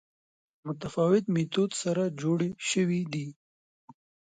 متفاوت 0.65 1.25
میتود 1.33 1.71
سره 1.81 2.03
جوړې 2.21 2.49
شوې 2.69 3.01
دي 3.13 3.27